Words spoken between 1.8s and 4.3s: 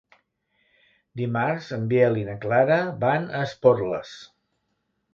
Biel i na Clara van a Esporles.